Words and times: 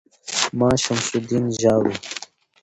ـ 0.29 0.57
ما 0.57 0.69
شمس 0.83 1.07
الدين 1.19 1.45
ژاړو 1.61 1.93